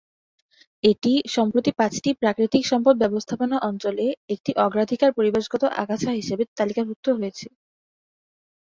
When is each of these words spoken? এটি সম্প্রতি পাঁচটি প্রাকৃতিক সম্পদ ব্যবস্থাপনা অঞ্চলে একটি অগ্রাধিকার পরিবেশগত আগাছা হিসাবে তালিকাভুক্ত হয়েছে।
এটি 0.83 1.13
সম্প্রতি 1.35 1.71
পাঁচটি 1.79 2.09
প্রাকৃতিক 2.21 2.63
সম্পদ 2.71 2.95
ব্যবস্থাপনা 3.03 3.55
অঞ্চলে 3.69 4.05
একটি 4.33 4.51
অগ্রাধিকার 4.65 5.11
পরিবেশগত 5.17 5.63
আগাছা 5.81 6.09
হিসাবে 6.19 6.43
তালিকাভুক্ত 6.57 7.05
হয়েছে। 7.17 7.47